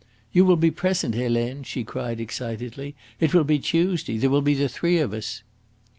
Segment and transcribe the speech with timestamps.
[0.31, 2.95] "You will be present, Helene," she cried excitedly.
[3.19, 4.17] "It will be Tuesday.
[4.17, 5.43] There will be the three of us."